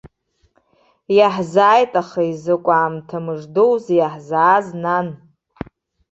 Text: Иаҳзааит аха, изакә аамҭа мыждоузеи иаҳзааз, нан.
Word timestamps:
Иаҳзааит 1.17 1.93
аха, 2.01 2.21
изакә 2.31 2.69
аамҭа 2.75 3.17
мыждоузеи 3.25 3.97
иаҳзааз, 3.99 4.67
нан. 4.81 5.07